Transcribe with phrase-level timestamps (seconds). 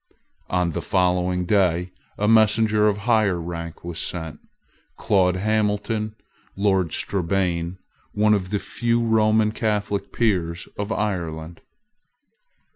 [0.49, 4.39] On the following day a messenger of higher rank was sent,
[4.97, 6.15] Claude Hamilton,
[6.55, 7.77] Lord Strabane,
[8.11, 11.61] one of the few Roman Catholic peers of Ireland.